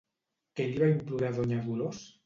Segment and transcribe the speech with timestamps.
[0.59, 2.05] Què li va implorar Donya Dolors?